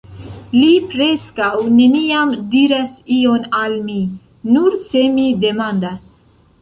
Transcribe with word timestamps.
Li 0.59 0.69
preskaŭ 0.93 1.49
neniam 1.73 2.33
diras 2.55 2.95
ion 3.17 3.45
al 3.59 3.77
mi..., 3.91 3.99
nur 4.57 4.79
se 4.87 5.05
mi 5.19 5.29
demandas. 5.45 6.09